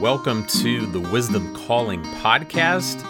[0.00, 3.04] Welcome to the Wisdom Calling Podcast.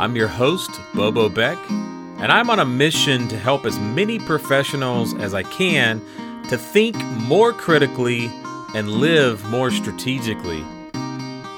[0.00, 5.12] I'm your host, Bobo Beck, and I'm on a mission to help as many professionals
[5.16, 6.00] as I can
[6.48, 8.30] to think more critically
[8.74, 10.64] and live more strategically.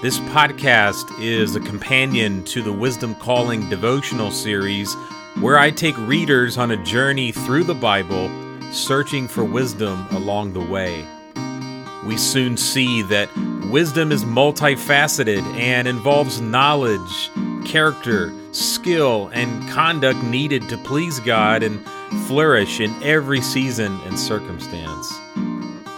[0.03, 4.93] This podcast is a companion to the Wisdom Calling devotional series
[5.39, 8.29] where I take readers on a journey through the Bible,
[8.73, 11.07] searching for wisdom along the way.
[12.05, 13.29] We soon see that
[13.71, 17.31] wisdom is multifaceted and involves knowledge,
[17.64, 21.85] character, skill, and conduct needed to please God and
[22.27, 25.13] flourish in every season and circumstance.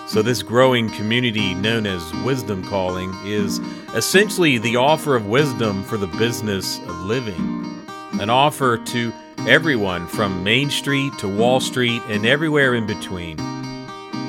[0.06, 3.58] So, this growing community known as Wisdom Calling is
[3.94, 7.86] essentially the offer of wisdom for the business of living.
[8.20, 9.12] An offer to
[9.48, 13.53] everyone from Main Street to Wall Street and everywhere in between.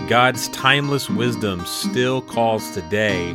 [0.08, 3.34] God's timeless wisdom still calls today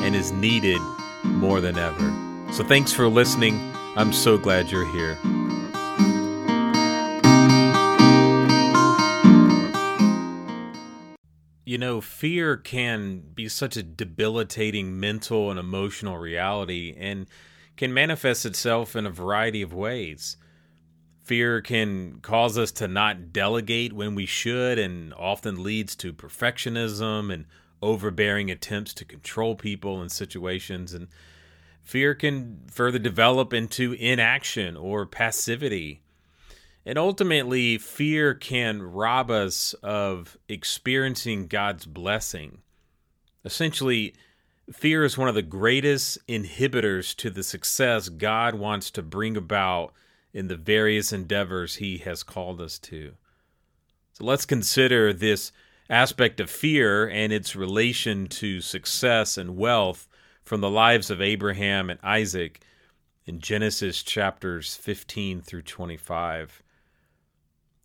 [0.00, 0.78] and is needed
[1.24, 2.52] more than ever.
[2.52, 3.58] So thanks for listening.
[3.96, 5.16] I'm so glad you're here.
[11.64, 17.28] You know, fear can be such a debilitating mental and emotional reality and
[17.78, 20.36] can manifest itself in a variety of ways.
[21.22, 27.32] Fear can cause us to not delegate when we should and often leads to perfectionism
[27.32, 27.46] and
[27.82, 30.92] overbearing attempts to control people and situations.
[30.92, 31.08] And
[31.82, 36.02] fear can further develop into inaction or passivity.
[36.84, 42.58] And ultimately, fear can rob us of experiencing God's blessing.
[43.44, 44.14] Essentially,
[44.72, 49.92] fear is one of the greatest inhibitors to the success God wants to bring about
[50.32, 53.12] in the various endeavors He has called us to.
[54.12, 55.52] So let's consider this
[55.88, 60.08] aspect of fear and its relation to success and wealth
[60.44, 62.60] from the lives of Abraham and Isaac
[63.26, 66.62] in Genesis chapters 15 through 25.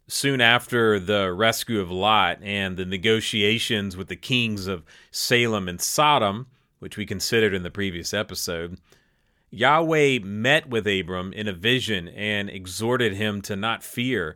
[0.08, 5.82] Soon after the rescue of Lot and the negotiations with the kings of Salem and
[5.82, 6.48] Sodom,
[6.80, 8.78] which we considered in the previous episode,
[9.50, 14.36] Yahweh met with Abram in a vision and exhorted him to not fear,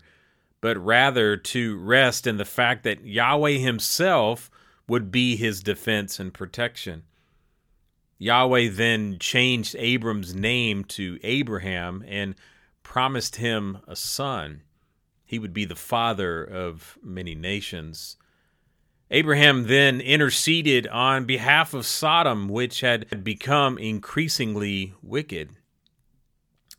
[0.62, 4.50] but rather to rest in the fact that Yahweh himself
[4.88, 7.03] would be his defense and protection.
[8.18, 12.36] Yahweh then changed Abram's name to Abraham and
[12.84, 14.62] promised him a son.
[15.25, 18.18] He would be the father of many nations.
[19.12, 25.50] Abraham then interceded on behalf of Sodom, which had become increasingly wicked.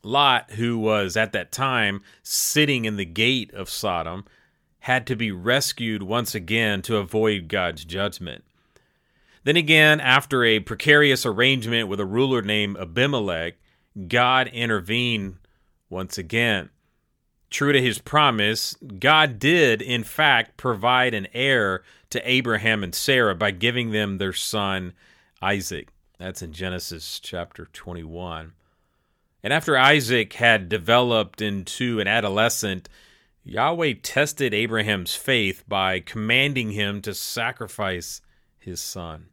[0.03, 4.25] Lot, who was at that time sitting in the gate of Sodom,
[4.79, 8.43] had to be rescued once again to avoid God's judgment.
[9.43, 13.55] Then again, after a precarious arrangement with a ruler named Abimelech,
[14.07, 15.37] God intervened
[15.89, 16.69] once again.
[17.51, 23.35] True to his promise, God did, in fact, provide an heir to Abraham and Sarah
[23.35, 24.93] by giving them their son
[25.41, 25.89] Isaac.
[26.17, 28.53] That's in Genesis chapter 21.
[29.43, 32.87] And after Isaac had developed into an adolescent,
[33.43, 38.21] Yahweh tested Abraham's faith by commanding him to sacrifice
[38.59, 39.25] his son.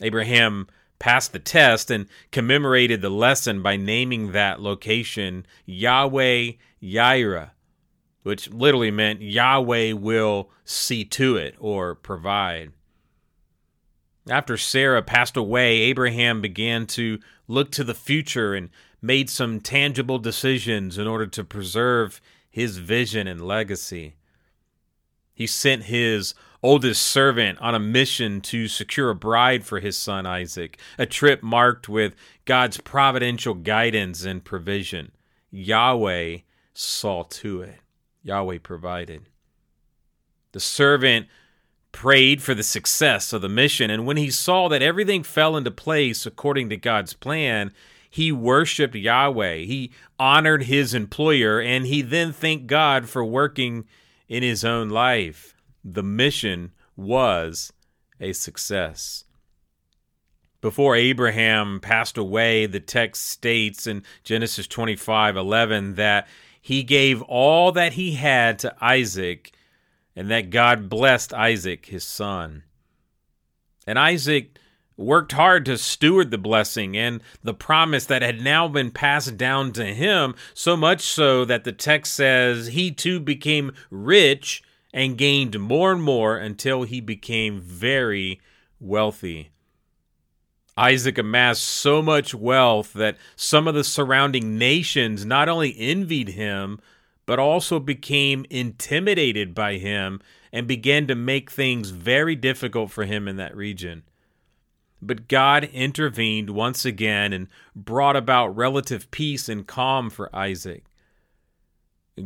[0.00, 7.50] Abraham passed the test and commemorated the lesson by naming that location Yahweh Yireh,
[8.22, 12.72] which literally meant Yahweh will see to it or provide.
[14.28, 18.70] After Sarah passed away, Abraham began to look to the future and
[19.02, 24.16] made some tangible decisions in order to preserve his vision and legacy.
[25.34, 26.34] He sent his
[26.64, 31.42] oldest servant on a mission to secure a bride for his son Isaac, a trip
[31.42, 32.16] marked with
[32.46, 35.12] God's providential guidance and provision.
[35.50, 36.38] Yahweh
[36.72, 37.80] saw to it.
[38.22, 39.28] Yahweh provided.
[40.52, 41.26] The servant
[41.92, 45.70] prayed for the success of the mission, and when he saw that everything fell into
[45.70, 47.72] place according to God's plan,
[48.08, 49.58] he worshiped Yahweh.
[49.58, 53.84] He honored his employer, and he then thanked God for working
[54.28, 55.53] in his own life.
[55.84, 57.72] The mission was
[58.18, 59.24] a success.
[60.62, 66.26] Before Abraham passed away, the text states in Genesis 25 11 that
[66.58, 69.52] he gave all that he had to Isaac,
[70.16, 72.62] and that God blessed Isaac, his son.
[73.86, 74.58] And Isaac
[74.96, 79.72] worked hard to steward the blessing and the promise that had now been passed down
[79.72, 84.62] to him, so much so that the text says he too became rich
[84.94, 88.40] and gained more and more until he became very
[88.78, 89.50] wealthy.
[90.76, 96.78] Isaac amassed so much wealth that some of the surrounding nations not only envied him,
[97.26, 100.20] but also became intimidated by him
[100.52, 104.04] and began to make things very difficult for him in that region.
[105.02, 110.84] But God intervened once again and brought about relative peace and calm for Isaac.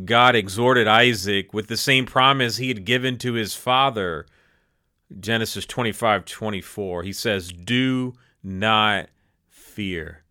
[0.05, 4.25] God exhorted Isaac with the same promise he had given to his father.
[5.19, 7.03] Genesis 25 24.
[7.03, 8.13] He says, Do
[8.43, 9.09] not
[9.49, 10.23] fear.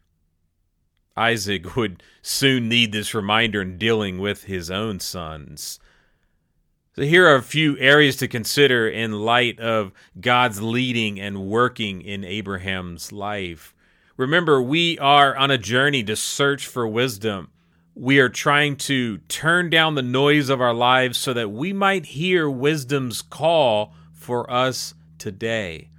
[1.17, 5.81] Isaac would soon need this reminder in dealing with his own sons.
[6.95, 12.01] So, here are a few areas to consider in light of God's leading and working
[12.03, 13.75] in Abraham's life.
[14.17, 17.51] Remember, we are on a journey to search for wisdom.
[18.01, 22.07] We are trying to turn down the noise of our lives so that we might
[22.07, 25.91] hear wisdom's call for us today.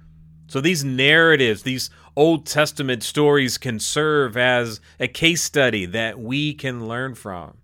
[0.48, 6.54] So, these narratives, these Old Testament stories can serve as a case study that we
[6.54, 7.58] can learn from.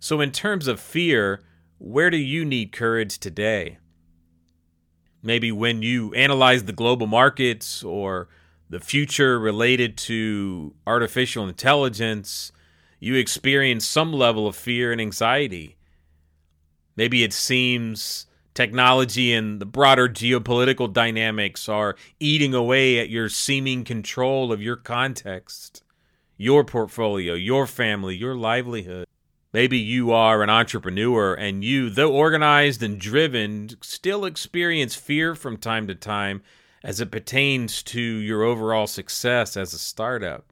[0.00, 1.40] So, in terms of fear,
[1.78, 3.78] where do you need courage today?
[5.22, 8.28] Maybe when you analyze the global markets or
[8.68, 12.52] the future related to artificial intelligence,
[12.98, 15.76] you experience some level of fear and anxiety.
[16.96, 18.26] Maybe it seems
[18.56, 24.76] Technology and the broader geopolitical dynamics are eating away at your seeming control of your
[24.76, 25.82] context,
[26.38, 29.06] your portfolio, your family, your livelihood.
[29.52, 35.58] Maybe you are an entrepreneur and you, though organized and driven, still experience fear from
[35.58, 36.40] time to time
[36.82, 40.50] as it pertains to your overall success as a startup.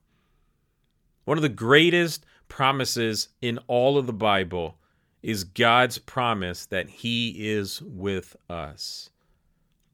[1.24, 4.78] One of the greatest promises in all of the Bible
[5.22, 9.10] is God's promise that He is with us.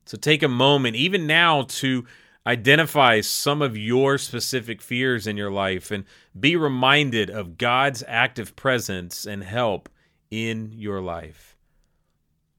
[0.06, 2.04] So take a moment, even now, to
[2.46, 6.04] identify some of your specific fears in your life and
[6.38, 9.88] be reminded of God's active presence and help
[10.30, 11.56] in your life.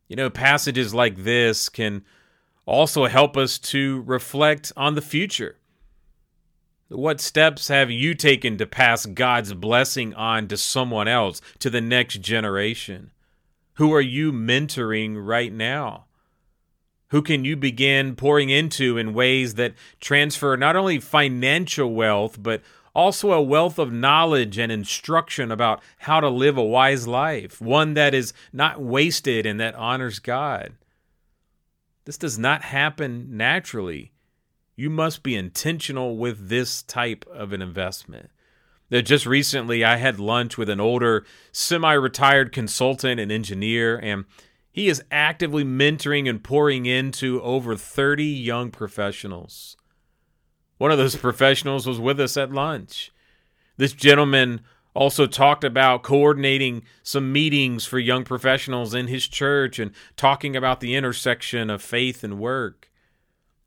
[0.08, 2.04] You know, passages like this can
[2.66, 5.58] also help us to reflect on the future.
[6.92, 11.80] What steps have you taken to pass God's blessing on to someone else, to the
[11.80, 13.12] next generation?
[13.76, 16.08] Who are you mentoring right now?
[17.12, 22.62] Who can you begin pouring into in ways that transfer not only financial wealth, but
[22.94, 27.94] also a wealth of knowledge and instruction about how to live a wise life, one
[27.94, 30.74] that is not wasted and that honors God?
[32.04, 34.11] This does not happen naturally.
[34.82, 38.32] You must be intentional with this type of an investment.
[38.90, 44.26] That just recently I had lunch with an older semi retired consultant and engineer, and
[44.72, 49.78] he is actively mentoring and pouring into over 30 young professionals.
[50.80, 53.12] One of those professionals was with us at lunch.
[53.78, 54.62] This gentleman
[54.96, 60.80] also talked about coordinating some meetings for young professionals in his church and talking about
[60.80, 62.91] the intersection of faith and work.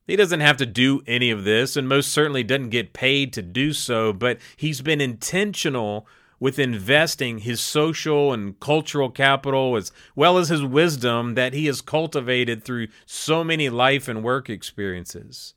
[0.06, 3.43] He doesn't have to do any of this, and most certainly doesn't get paid to
[3.43, 6.06] do so, but he's been intentional
[6.39, 11.81] with investing his social and cultural capital as well as his wisdom that he has
[11.81, 15.55] cultivated through so many life and work experiences.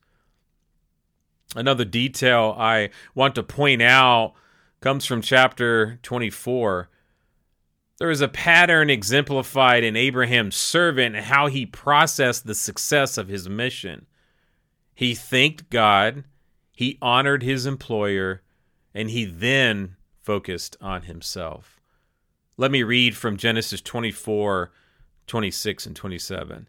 [1.56, 4.34] Another detail I want to point out
[4.80, 6.90] comes from chapter 24.
[8.00, 13.28] There is a pattern exemplified in Abraham's servant and how he processed the success of
[13.28, 14.06] his mission.
[14.98, 16.24] He thanked God,
[16.72, 18.42] he honored his employer,
[18.96, 21.80] and he then focused on himself.
[22.58, 24.72] Let me read from Genesis 24
[25.28, 26.68] 26 and 27.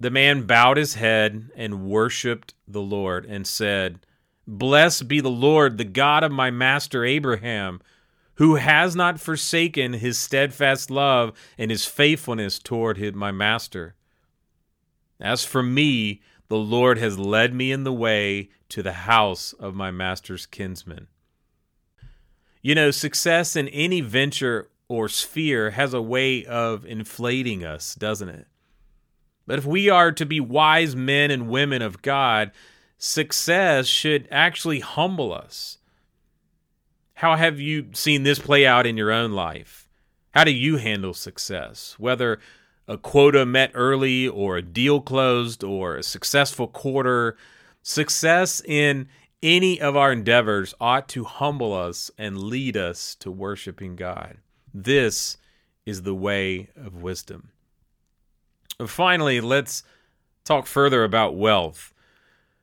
[0.00, 4.00] The man bowed his head and worshiped the Lord and said,
[4.44, 7.80] Blessed be the Lord, the God of my master Abraham,
[8.34, 13.95] who has not forsaken his steadfast love and his faithfulness toward my master.
[15.20, 19.74] As for me, the Lord has led me in the way to the house of
[19.74, 21.08] my master's kinsman.
[22.62, 28.28] You know, success in any venture or sphere has a way of inflating us, doesn't
[28.28, 28.46] it?
[29.46, 32.50] But if we are to be wise men and women of God,
[32.98, 35.78] success should actually humble us.
[37.14, 39.88] How have you seen this play out in your own life?
[40.32, 41.94] How do you handle success?
[41.98, 42.40] Whether
[42.88, 47.36] a quota met early or a deal closed or a successful quarter.
[47.82, 49.08] Success in
[49.42, 54.38] any of our endeavors ought to humble us and lead us to worshiping God.
[54.72, 55.36] This
[55.84, 57.50] is the way of wisdom.
[58.86, 59.82] Finally, let's
[60.44, 61.94] talk further about wealth.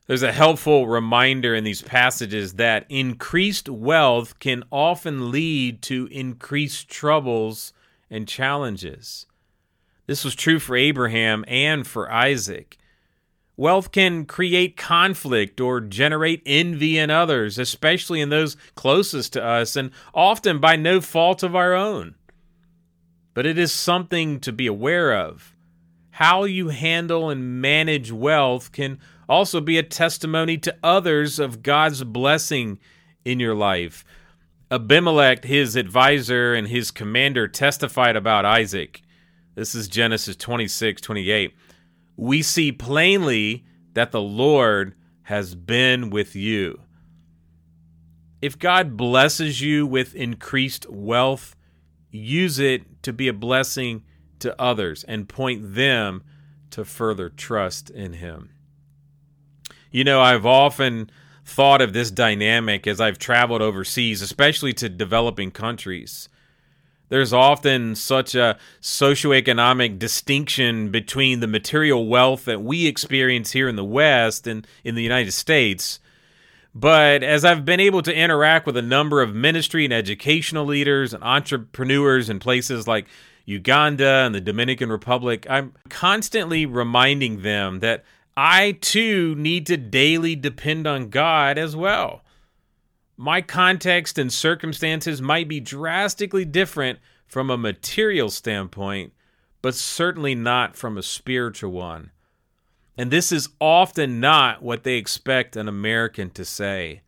[0.05, 6.89] There's a helpful reminder in these passages that increased wealth can often lead to increased
[6.89, 7.71] troubles
[8.09, 9.25] and challenges.
[10.05, 12.77] This was true for Abraham and for Isaac.
[13.55, 19.75] Wealth can create conflict or generate envy in others, especially in those closest to us,
[19.75, 22.15] and often by no fault of our own.
[23.35, 25.55] But it is something to be aware of.
[26.11, 32.03] How you handle and manage wealth can also be a testimony to others of God's
[32.03, 32.79] blessing
[33.23, 34.03] in your life.
[34.69, 39.02] Abimelech, his advisor and his commander, testified about Isaac.
[39.55, 41.55] This is Genesis 26 28.
[42.17, 46.81] We see plainly that the Lord has been with you.
[48.41, 51.55] If God blesses you with increased wealth,
[52.11, 54.03] use it to be a blessing
[54.39, 56.23] to others and point them
[56.71, 58.49] to further trust in Him.
[59.91, 61.09] You know, I've often
[61.45, 66.27] thought of this dynamic as I've traveled overseas, especially to developing countries.
[67.13, 73.75] There's often such a socioeconomic distinction between the material wealth that we experience here in
[73.75, 75.99] the West and in the United States.
[76.73, 81.13] But as I've been able to interact with a number of ministry and educational leaders
[81.13, 83.05] and entrepreneurs in places like
[83.45, 88.03] Uganda and the Dominican Republic, I'm constantly reminding them that
[88.35, 92.23] I too need to daily depend on God as well.
[93.17, 99.13] My context and circumstances might be drastically different from a material standpoint,
[99.61, 102.11] but certainly not from a spiritual one.
[102.97, 107.01] And this is often not what they expect an American to say.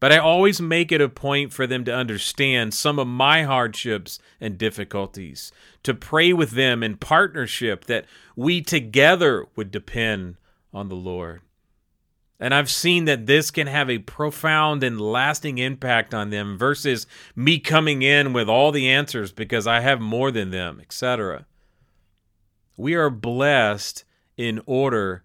[0.00, 4.20] But I always make it a point for them to understand some of my hardships
[4.40, 8.04] and difficulties, to pray with them in partnership that
[8.36, 10.36] we together would depend
[10.72, 11.42] on the Lord.
[12.40, 17.06] And I've seen that this can have a profound and lasting impact on them versus
[17.34, 21.46] me coming in with all the answers because I have more than them, etc.
[22.76, 24.04] We are blessed
[24.36, 25.24] in order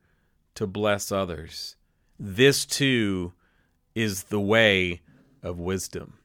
[0.56, 1.76] to bless others.
[2.20, 3.34] This too
[3.94, 5.02] is the way
[5.44, 6.18] of wisdom.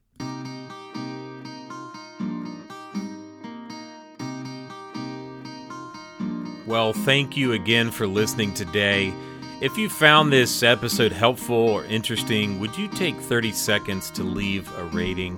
[6.66, 9.12] Well, thank you again for listening today.
[9.60, 14.72] If you found this episode helpful or interesting, would you take 30 seconds to leave
[14.78, 15.36] a rating?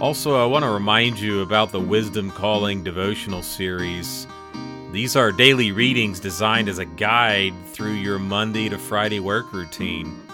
[0.00, 4.26] Also, I want to remind you about the Wisdom Calling devotional series.
[4.90, 10.26] These are daily readings designed as a guide through your Monday to Friday work routine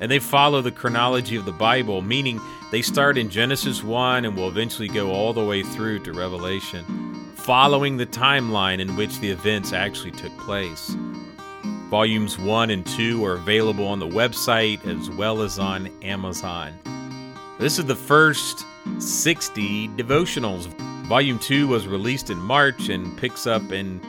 [0.00, 4.36] and they follow the chronology of the Bible, meaning they start in Genesis 1 and
[4.36, 9.30] will eventually go all the way through to Revelation, following the timeline in which the
[9.30, 10.96] events actually took place.
[11.90, 16.78] Volumes 1 and 2 are available on the website as well as on Amazon.
[17.58, 18.66] This is the first
[18.98, 20.66] 60 devotionals.
[21.06, 24.00] Volume 2 was released in March and picks up in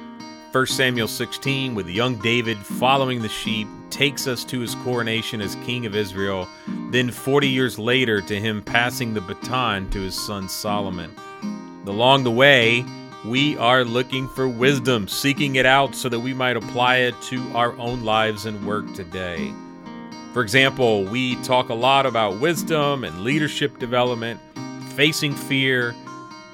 [0.52, 5.56] 1 Samuel 16 with young David following the sheep takes us to his coronation as
[5.66, 6.50] king of Israel,
[6.92, 11.16] then 40 years later to him passing the baton to his son Solomon.
[11.88, 12.84] Along the way,
[13.26, 17.42] we are looking for wisdom, seeking it out so that we might apply it to
[17.54, 19.54] our own lives and work today.
[20.34, 24.40] For example, we talk a lot about wisdom and leadership development,
[24.94, 25.94] facing fear,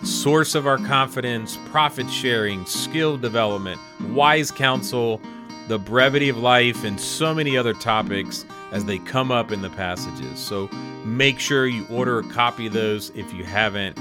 [0.04, 3.80] source of our confidence, profit sharing, skill development,
[4.10, 5.22] wise counsel,
[5.68, 9.70] the brevity of life, and so many other topics as they come up in the
[9.72, 10.40] passages.
[10.40, 10.68] So
[11.04, 13.98] make sure you order a copy of those if you haven't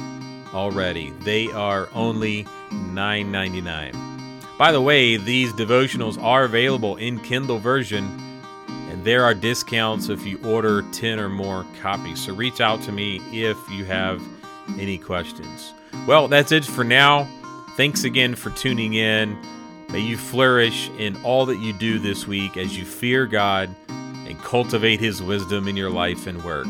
[0.55, 1.11] already.
[1.21, 4.59] They are only $9.99.
[4.59, 8.05] By the way, these devotionals are available in Kindle version,
[8.89, 12.25] and there are discounts if you order 10 or more copies.
[12.25, 14.23] So reach out to me if you have
[14.79, 15.75] any questions.
[16.07, 17.29] Well, that's it for now.
[17.77, 19.37] Thanks again for tuning in.
[19.91, 24.39] May you flourish in all that you do this week as you fear God and
[24.39, 26.67] cultivate His wisdom in your life and work.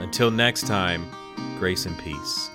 [0.00, 1.08] Until next time,
[1.58, 2.50] grace and peace.